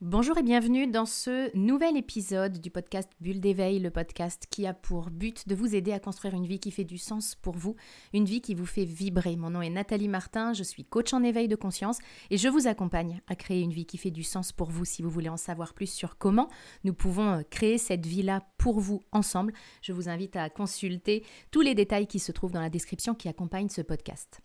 [0.00, 4.72] Bonjour et bienvenue dans ce nouvel épisode du podcast Bulle d'éveil, le podcast qui a
[4.72, 7.74] pour but de vous aider à construire une vie qui fait du sens pour vous,
[8.12, 9.34] une vie qui vous fait vibrer.
[9.34, 11.98] Mon nom est Nathalie Martin, je suis coach en éveil de conscience
[12.30, 14.84] et je vous accompagne à créer une vie qui fait du sens pour vous.
[14.84, 16.48] Si vous voulez en savoir plus sur comment
[16.84, 21.62] nous pouvons euh, créer cette vie-là pour vous ensemble, je vous invite à consulter tous
[21.62, 24.42] les détails qui se trouvent dans la description qui accompagne ce podcast.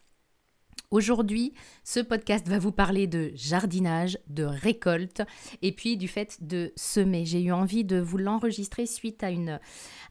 [0.91, 1.53] Aujourd'hui,
[1.83, 5.23] ce podcast va vous parler de jardinage, de récolte
[5.61, 7.25] et puis du fait de semer.
[7.25, 9.59] J'ai eu envie de vous l'enregistrer suite à une,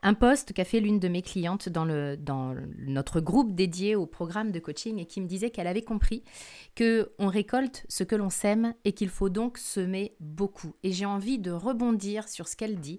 [0.03, 4.07] un post qu'a fait l'une de mes clientes dans, le, dans notre groupe dédié au
[4.07, 6.25] programme de coaching et qui me disait qu'elle avait compris
[6.75, 10.75] que on récolte ce que l'on sème et qu'il faut donc semer beaucoup.
[10.83, 12.99] Et j'ai envie de rebondir sur ce qu'elle dit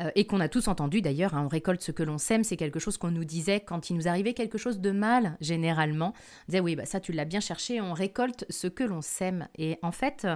[0.00, 1.34] euh, et qu'on a tous entendu d'ailleurs.
[1.34, 3.96] Hein, on récolte ce que l'on sème, c'est quelque chose qu'on nous disait quand il
[3.96, 6.12] nous arrivait quelque chose de mal généralement.
[6.16, 9.48] On disait oui bah ça tu l'as bien cherché, on récolte ce que l'on sème.
[9.56, 10.26] Et en fait,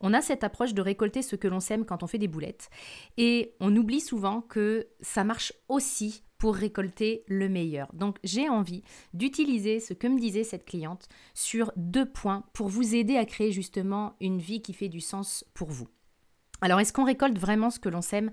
[0.00, 2.70] on a cette approche de récolter ce que l'on sème quand on fait des boulettes.
[3.16, 7.92] Et on oublie souvent que ça marche aussi pour récolter le meilleur.
[7.92, 12.94] Donc j'ai envie d'utiliser ce que me disait cette cliente sur deux points pour vous
[12.94, 15.88] aider à créer justement une vie qui fait du sens pour vous.
[16.62, 18.30] Alors est-ce qu'on récolte vraiment ce que l'on sème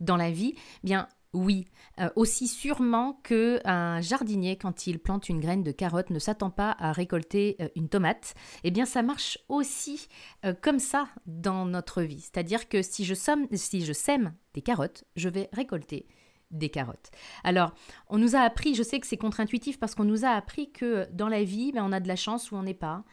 [0.00, 0.54] dans la vie?
[0.82, 1.66] Bien oui,
[2.00, 6.74] euh, aussi sûrement qu'un jardinier, quand il plante une graine de carotte, ne s'attend pas
[6.78, 10.08] à récolter euh, une tomate, eh bien ça marche aussi
[10.44, 12.20] euh, comme ça dans notre vie.
[12.20, 13.14] C'est-à-dire que si je,
[13.54, 16.08] si je sème des carottes, je vais récolter
[16.50, 17.12] des carottes.
[17.44, 17.72] Alors,
[18.08, 21.08] on nous a appris, je sais que c'est contre-intuitif parce qu'on nous a appris que
[21.12, 23.04] dans la vie, ben, on a de la chance ou on n'est pas,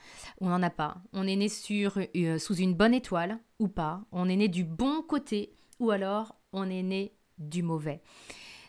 [0.42, 0.98] on n'en a pas.
[1.14, 5.54] On est né sous une bonne étoile ou pas, on est né du bon côté
[5.80, 8.02] ou alors on est né du mauvais.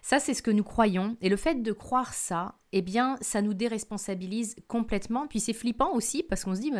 [0.02, 1.16] Ça, c'est ce que nous croyons.
[1.20, 5.26] Et le fait de croire ça, eh bien, ça nous déresponsabilise complètement.
[5.26, 6.72] Puis c'est flippant aussi parce qu'on se dit,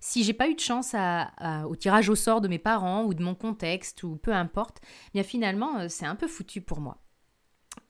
[0.00, 0.94] si j'ai pas eu de chance
[1.66, 5.10] au tirage au sort de mes parents ou de mon contexte ou peu importe, eh
[5.14, 7.02] bien finalement, euh, c'est un peu foutu pour moi.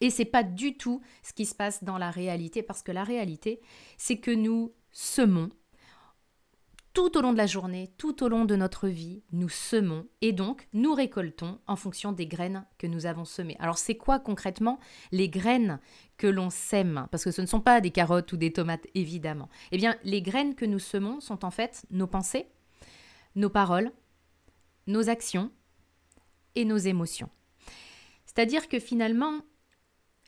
[0.00, 3.04] Et c'est pas du tout ce qui se passe dans la réalité parce que la
[3.04, 3.60] réalité,
[3.96, 5.50] c'est que nous semons
[6.94, 10.32] tout au long de la journée, tout au long de notre vie, nous semons et
[10.32, 13.56] donc nous récoltons en fonction des graines que nous avons semées.
[13.58, 14.78] Alors c'est quoi concrètement
[15.10, 15.80] les graines
[16.16, 17.08] que l'on sème?
[17.10, 19.48] Parce que ce ne sont pas des carottes ou des tomates évidemment.
[19.72, 22.46] Eh bien les graines que nous semons sont en fait nos pensées,
[23.34, 23.90] nos paroles,
[24.86, 25.50] nos actions
[26.54, 27.28] et nos émotions.
[28.24, 29.40] C'est-à-dire que finalement,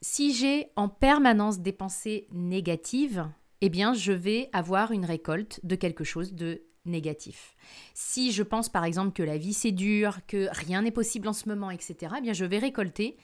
[0.02, 3.28] si j'ai en permanence des pensées négatives,
[3.60, 7.56] eh bien, je vais avoir une récolte de quelque chose de négatif.
[7.94, 11.32] Si je pense par exemple que la vie c'est dur, que rien n'est possible en
[11.32, 13.16] ce moment, etc., eh bien, je vais récolter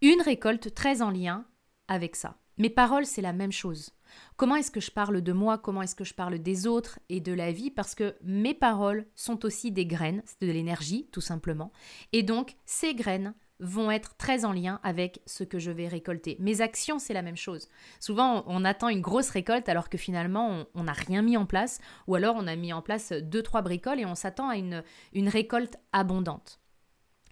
[0.00, 1.44] une récolte très en lien
[1.88, 2.38] avec ça.
[2.58, 3.90] Mes paroles, c'est la même chose.
[4.36, 5.56] Comment est-ce que je parle de moi?
[5.56, 7.70] Comment est-ce que je parle des autres et de la vie?
[7.70, 11.72] Parce que mes paroles sont aussi des graines, c'est de l'énergie tout simplement.
[12.12, 16.36] Et donc, ces graines vont être très en lien avec ce que je vais récolter.
[16.40, 17.68] Mes actions, c'est la même chose.
[18.00, 21.80] Souvent, on, attend une grosse récolte alors que finalement, on n'a rien mis en place,
[22.06, 24.82] ou alors on a mis en place deux, trois bricoles et on s'attend à une,
[25.12, 26.60] une récolte abondante.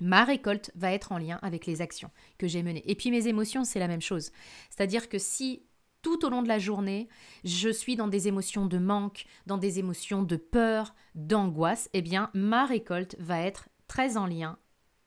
[0.00, 2.88] Ma récolte va être en lien avec les actions que j'ai menées.
[2.90, 4.30] Et puis mes émotions, c'est la même chose.
[4.70, 5.64] C'est-à-dire que si
[6.02, 7.08] tout au long de la journée,
[7.44, 12.30] je suis dans des émotions de manque, dans des émotions de peur, d'angoisse, eh bien,
[12.32, 14.58] ma récolte va être très en lien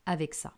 [0.06, 0.54] avec ça.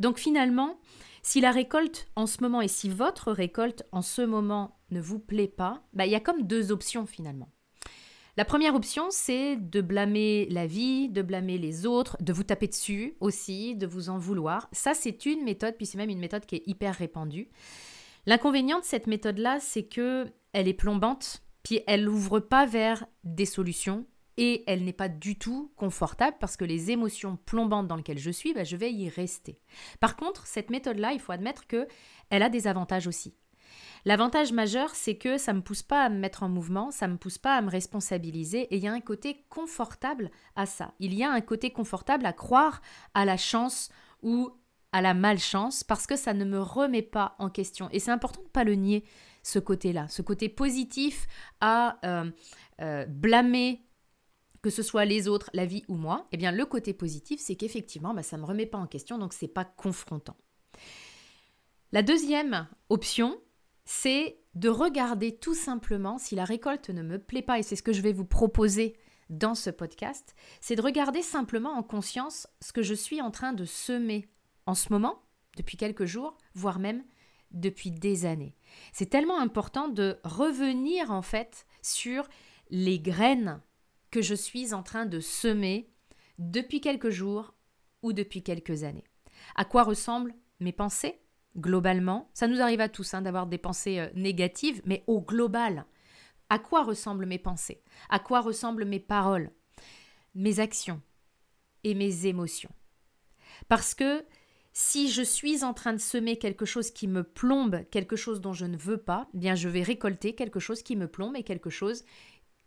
[0.00, 0.78] Donc finalement,
[1.22, 5.18] si la récolte en ce moment et si votre récolte en ce moment ne vous
[5.18, 7.48] plaît pas, bah, il y a comme deux options finalement.
[8.36, 12.68] La première option, c'est de blâmer la vie, de blâmer les autres, de vous taper
[12.68, 14.68] dessus aussi, de vous en vouloir.
[14.72, 17.48] Ça, c'est une méthode, puis c'est même une méthode qui est hyper répandue.
[18.26, 23.46] L'inconvénient de cette méthode-là, c'est que elle est plombante, puis elle n'ouvre pas vers des
[23.46, 24.06] solutions,
[24.36, 28.30] et elle n'est pas du tout confortable parce que les émotions plombantes dans lesquelles je
[28.30, 29.58] suis, bah, je vais y rester.
[30.00, 31.86] Par contre, cette méthode-là, il faut admettre que
[32.30, 33.34] elle a des avantages aussi.
[34.04, 37.08] L'avantage majeur, c'est que ça ne me pousse pas à me mettre en mouvement, ça
[37.08, 40.64] ne me pousse pas à me responsabiliser, et il y a un côté confortable à
[40.64, 40.94] ça.
[41.00, 42.82] Il y a un côté confortable à croire
[43.14, 43.90] à la chance
[44.22, 44.50] ou
[44.92, 47.88] à la malchance, parce que ça ne me remet pas en question.
[47.90, 49.04] Et c'est important de ne pas le nier,
[49.42, 51.26] ce côté-là, ce côté positif
[51.60, 52.30] à euh,
[52.80, 53.82] euh, blâmer
[54.66, 57.54] que ce soit les autres, la vie ou moi, eh bien le côté positif, c'est
[57.54, 60.36] qu'effectivement, bah, ça ne me remet pas en question, donc c'est pas confrontant.
[61.92, 63.40] La deuxième option,
[63.84, 67.82] c'est de regarder tout simplement si la récolte ne me plaît pas, et c'est ce
[67.84, 68.96] que je vais vous proposer
[69.30, 73.52] dans ce podcast, c'est de regarder simplement en conscience ce que je suis en train
[73.52, 74.28] de semer
[74.66, 75.22] en ce moment,
[75.56, 77.04] depuis quelques jours, voire même
[77.52, 78.56] depuis des années.
[78.92, 82.26] C'est tellement important de revenir en fait sur
[82.70, 83.60] les graines
[84.16, 85.90] que je suis en train de semer
[86.38, 87.52] depuis quelques jours
[88.00, 89.04] ou depuis quelques années.
[89.56, 91.20] À quoi ressemblent mes pensées
[91.54, 95.84] Globalement, ça nous arrive à tous hein, d'avoir des pensées euh, négatives, mais au global,
[96.48, 97.82] à quoi ressemblent mes pensées?
[98.08, 99.50] À quoi ressemblent mes paroles
[100.34, 101.02] Mes actions
[101.84, 102.72] et mes émotions?
[103.68, 104.24] Parce que
[104.72, 108.54] si je suis en train de semer quelque chose qui me plombe, quelque chose dont
[108.54, 111.42] je ne veux pas, eh bien je vais récolter quelque chose qui me plombe et
[111.42, 112.04] quelque chose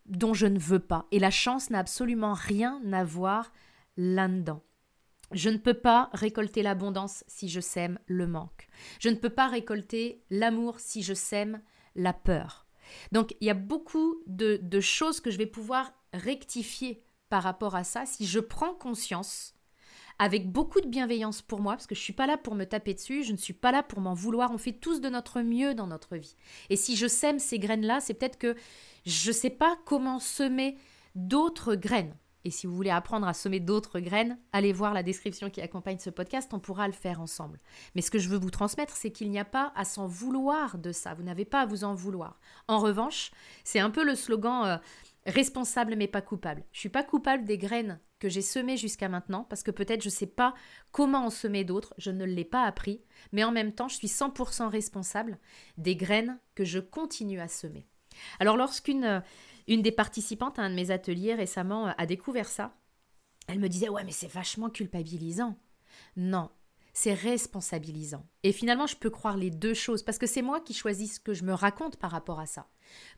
[0.09, 1.07] dont je ne veux pas.
[1.11, 3.51] Et la chance n'a absolument rien à voir
[3.97, 4.63] là-dedans.
[5.31, 8.67] Je ne peux pas récolter l'abondance si je sème le manque.
[8.99, 11.61] Je ne peux pas récolter l'amour si je sème
[11.95, 12.65] la peur.
[13.11, 17.75] Donc il y a beaucoup de, de, choses que je vais pouvoir rectifier par rapport
[17.75, 19.53] à ça si je prends conscience
[20.19, 22.65] avec beaucoup de bienveillance pour moi, parce que je ne suis pas là pour me
[22.65, 25.41] taper dessus, je ne suis pas là pour m'en vouloir, on fait tous de notre
[25.41, 26.35] mieux dans notre vie.
[26.69, 28.55] Et si je sème ces graines-là, c'est peut-être que
[29.05, 30.77] je ne sais pas comment semer
[31.15, 32.13] d'autres graines.
[32.45, 35.99] Et si vous voulez apprendre à semer d'autres graines, allez voir la description qui accompagne
[35.99, 37.59] ce podcast, on pourra le faire ensemble.
[37.95, 40.77] Mais ce que je veux vous transmettre, c'est qu'il n'y a pas à s'en vouloir
[40.77, 42.39] de ça, vous n'avez pas à vous en vouloir.
[42.67, 43.31] En revanche,
[43.65, 44.77] c'est un peu le slogan euh,
[45.29, 46.63] responsable mais pas coupable.
[46.71, 50.09] Je suis pas coupable des graines que j'ai semées jusqu'à maintenant parce que peut-être je
[50.09, 50.53] sais pas
[50.91, 54.07] comment en semer d'autres, je ne l'ai pas appris, mais en même temps, je suis
[54.07, 55.37] 100% responsable
[55.77, 57.87] des graines que je continue à semer.
[58.39, 59.19] Alors lorsqu'une euh,
[59.67, 62.75] une des participantes à un de mes ateliers récemment euh, a découvert ça.
[63.47, 65.57] Elle me disait Ouais, mais c'est vachement culpabilisant.
[66.17, 66.49] Non,
[66.93, 68.25] c'est responsabilisant.
[68.43, 71.19] Et finalement, je peux croire les deux choses parce que c'est moi qui choisis ce
[71.19, 72.67] que je me raconte par rapport à ça.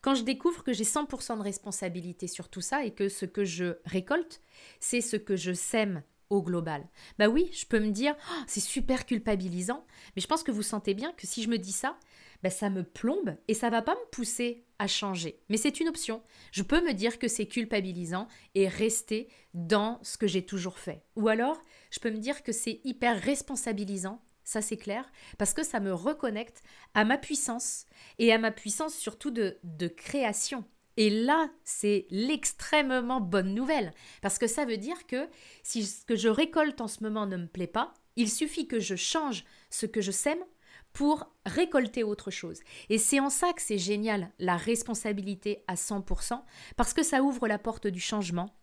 [0.02, 3.46] Quand je découvre que j'ai 100% de responsabilité sur tout ça et que ce que
[3.46, 4.42] je récolte,
[4.80, 6.88] c'est ce que je sème au global.
[7.20, 9.86] Bah oui, je peux me dire, oh, c'est super culpabilisant,
[10.16, 11.98] mais je pense que vous sentez bien que si je me dis ça,
[12.42, 15.40] bah ça me plombe et ça va pas me pousser changer.
[15.50, 16.22] Mais c'est une option.
[16.52, 21.04] Je peux me dire que c'est culpabilisant et rester dans ce que j'ai toujours fait.
[21.16, 21.62] Ou alors,
[21.92, 25.94] je peux me dire que c'est hyper responsabilisant ça c'est clair, parce que ça me
[25.94, 26.64] reconnecte
[26.94, 27.86] à ma puissance
[28.20, 30.66] et à ma puissance surtout de, de création.
[30.98, 35.30] Et là, c'est l'extrêmement bonne nouvelle, parce que ça veut dire que
[35.64, 38.80] si ce que je récolte en ce moment ne me plaît pas, il suffit que
[38.80, 40.44] je change ce que je sème
[40.94, 42.60] pour récolter autre chose.
[42.90, 46.42] Et c'est en ça que c'est génial, la responsabilité à 100%,
[46.76, 48.54] parce que ça ouvre la porte du changement,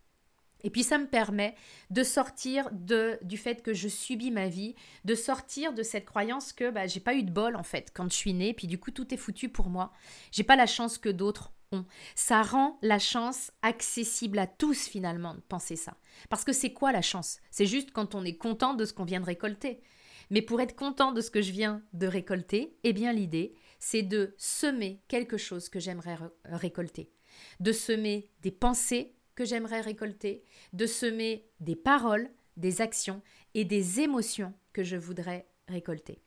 [0.65, 1.55] et puis ça me permet
[1.91, 6.53] de sortir de, du fait que je subis ma vie, de sortir de cette croyance
[6.53, 8.79] que bah, j'ai pas eu de bol en fait quand je suis née, puis du
[8.79, 9.93] coup tout est foutu pour moi.
[10.33, 11.85] J'ai pas la chance que d'autres ont.
[12.15, 15.97] Ça rend la chance accessible à tous finalement de penser ça.
[16.29, 17.39] Parce que c'est quoi la chance?
[17.51, 19.81] C'est juste quand on est content de ce qu'on vient de récolter.
[20.31, 24.03] Mais pour être content de ce que je viens de récolter, eh bien l'idée, c'est
[24.03, 27.11] de semer quelque chose que j'aimerais récolter,
[27.61, 33.23] de semer des pensées que j'aimerais récolter, de semer des paroles, des actions
[33.55, 36.21] et des émotions que je voudrais récolter.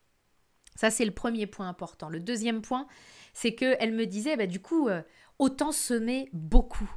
[0.75, 2.09] Ça, c'est le premier point important.
[2.09, 2.87] Le deuxième point,
[3.33, 5.01] c'est qu'elle me disait, bah, du coup, euh,
[5.39, 6.89] autant semer beaucoup.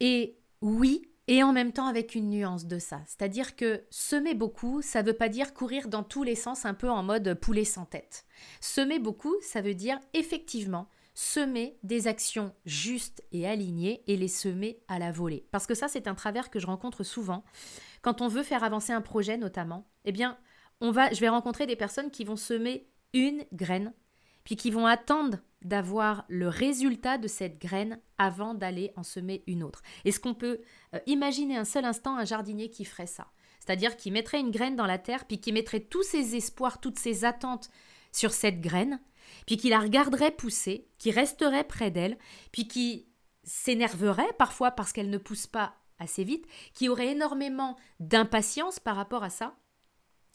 [0.00, 3.00] Et oui, et en même temps avec une nuance de ça.
[3.06, 6.74] C'est-à-dire que semer beaucoup, ça ne veut pas dire courir dans tous les sens un
[6.74, 8.26] peu en mode poulet sans tête.
[8.60, 14.82] Semer beaucoup, ça veut dire effectivement semer des actions justes et alignées et les semer
[14.88, 15.46] à la volée.
[15.52, 17.44] Parce que ça, c'est un travers que je rencontre souvent.
[18.02, 20.36] Quand on veut faire avancer un projet notamment, eh bien,
[20.80, 23.94] on va, je vais rencontrer des personnes qui vont semer une graine,
[24.44, 29.62] puis qui vont attendre d'avoir le résultat de cette graine avant d'aller en semer une
[29.62, 29.82] autre.
[30.04, 30.60] Est-ce qu'on peut
[30.94, 33.28] euh, imaginer un seul instant un jardinier qui ferait ça?
[33.60, 36.98] C'est-à-dire qui mettrait une graine dans la terre, puis qui mettrait tous ses espoirs, toutes
[36.98, 37.70] ses attentes
[38.12, 39.00] sur cette graine,
[39.46, 42.18] puis qui la regarderait pousser, qui resterait près d'elle,
[42.52, 43.08] puis qui
[43.42, 49.24] s'énerverait parfois parce qu'elle ne pousse pas assez vite, qui aurait énormément d'impatience par rapport
[49.24, 49.56] à ça.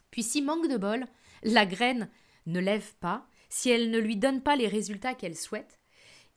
[0.09, 1.05] Puis si manque de bol,
[1.43, 2.09] la graine
[2.47, 5.79] ne lève pas, si elle ne lui donne pas les résultats qu'elle souhaite,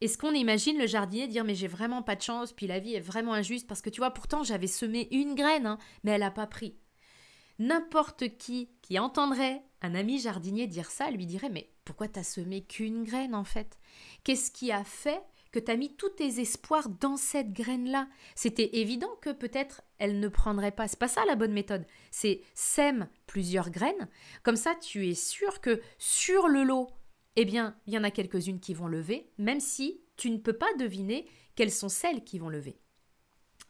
[0.01, 2.95] est-ce qu'on imagine le jardinier dire mais j'ai vraiment pas de chance, puis la vie
[2.95, 6.23] est vraiment injuste parce que tu vois pourtant j'avais semé une graine, hein, mais elle
[6.23, 6.75] n'a pas pris.
[7.59, 12.65] N'importe qui qui entendrait un ami jardinier dire ça lui dirait Mais pourquoi t'as semé
[12.65, 13.79] qu'une graine en fait?
[14.25, 18.09] Qu'est-ce qui a fait que t'as mis tous tes espoirs dans cette graine-là?
[18.35, 20.89] C'était évident que peut-être elle ne prendrait pas.
[20.89, 21.87] C'est pas ça la bonne méthode.
[22.11, 24.09] C'est sème plusieurs graines.
[24.43, 26.91] Comme ça, tu es sûr que sur le lot,
[27.37, 30.53] eh bien, il y en a quelques-unes qui vont lever, même si tu ne peux
[30.53, 32.79] pas deviner quelles sont celles qui vont lever.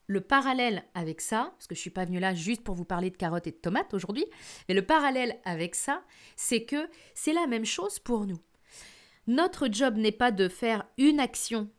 [0.08, 2.84] Le parallèle avec ça, parce que je ne suis pas venue là juste pour vous
[2.84, 4.26] parler de carottes et de tomates aujourd'hui,
[4.68, 6.02] mais le parallèle avec ça,
[6.36, 8.40] c'est que c'est la même chose pour nous.
[9.28, 11.70] Notre job n'est pas de faire une action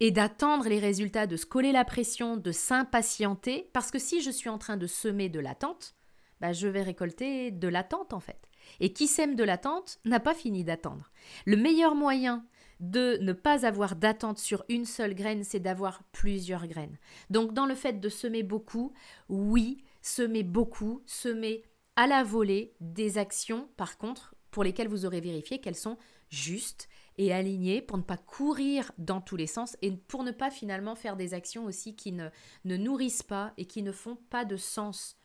[0.00, 4.30] et d'attendre les résultats, de se coller la pression, de s'impatienter, parce que si je
[4.30, 5.94] suis en train de semer de l'attente,
[6.40, 8.48] bah, je vais récolter de l'attente en fait.
[8.80, 11.10] Et qui sème de l'attente n'a pas fini d'attendre.
[11.46, 12.44] Le meilleur moyen
[12.80, 16.98] de ne pas avoir d'attente sur une seule graine, c'est d'avoir plusieurs graines.
[17.30, 18.92] Donc dans le fait de semer beaucoup,
[19.28, 21.62] oui, semer beaucoup, semer
[21.96, 26.88] à la volée des actions, par contre, pour lesquelles vous aurez vérifié qu'elles sont justes
[27.16, 30.94] et alignées pour ne pas courir dans tous les sens et pour ne pas finalement
[30.94, 32.28] faire des actions aussi qui ne,
[32.64, 35.16] ne nourrissent pas et qui ne font pas de sens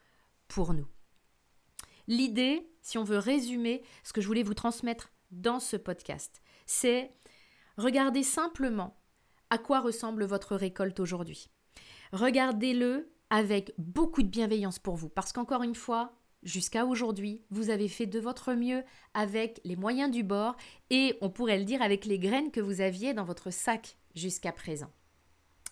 [0.48, 0.88] pour nous.
[2.08, 7.12] L'idée, si on veut résumer ce que je voulais vous transmettre dans ce podcast, c'est
[7.78, 8.98] regarder simplement
[9.50, 11.50] à quoi ressemble votre récolte aujourd'hui.
[12.12, 17.88] Regardez-le avec beaucoup de bienveillance pour vous, parce qu'encore une fois, jusqu'à aujourd'hui, vous avez
[17.88, 18.84] fait de votre mieux
[19.14, 20.56] avec les moyens du bord
[20.90, 24.52] et on pourrait le dire avec les graines que vous aviez dans votre sac jusqu'à
[24.52, 24.92] présent.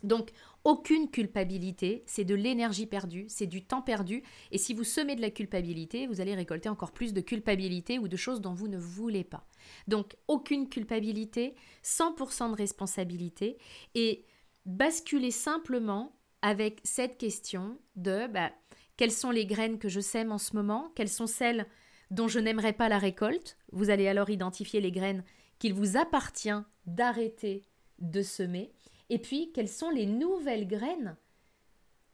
[0.03, 0.31] Donc,
[0.63, 5.21] aucune culpabilité, c'est de l'énergie perdue, c'est du temps perdu, et si vous semez de
[5.21, 8.77] la culpabilité, vous allez récolter encore plus de culpabilité ou de choses dont vous ne
[8.77, 9.47] voulez pas.
[9.87, 13.57] Donc, aucune culpabilité, 100% de responsabilité,
[13.95, 14.25] et
[14.65, 18.51] basculer simplement avec cette question de bah,
[18.97, 21.65] quelles sont les graines que je sème en ce moment, quelles sont celles
[22.11, 23.57] dont je n'aimerais pas la récolte?
[23.71, 25.23] Vous allez alors identifier les graines
[25.59, 27.63] qu'il vous appartient d'arrêter
[27.99, 28.73] de semer.
[29.09, 31.17] Et puis, quelles sont les nouvelles graines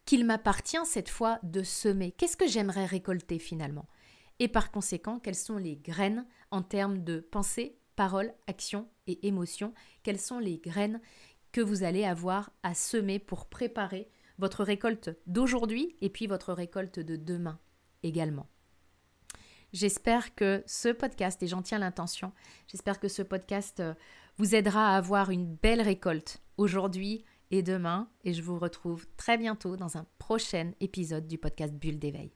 [0.05, 2.11] qu'il m'appartient cette fois de semer?
[2.11, 3.87] Qu'est-ce que j'aimerais récolter finalement?
[4.39, 9.73] Et par conséquent, quelles sont les graines en termes de pensée, parole, action et émotion?
[10.03, 11.01] Quelles sont les graines
[11.51, 14.09] que vous allez avoir à semer pour préparer
[14.39, 17.59] votre récolte d'aujourd'hui et puis votre récolte de demain
[18.01, 18.47] également?
[19.73, 22.31] J'espère que ce podcast, et j'en tiens l'intention,
[22.67, 23.95] j'espère que ce podcast euh,
[24.37, 28.07] vous aidera à avoir une belle récolte aujourd'hui et demain.
[28.23, 32.31] Et je vous retrouve très bientôt dans un prochain épisode du podcast Bulle d'éveil.